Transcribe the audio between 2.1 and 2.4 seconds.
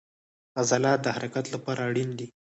دي